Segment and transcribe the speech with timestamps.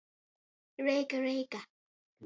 [0.85, 1.59] Reiga, Reiga.